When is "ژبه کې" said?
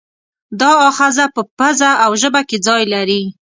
2.21-2.57